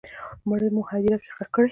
[0.47, 1.67] مړی مو هدیره کي ښخ کړی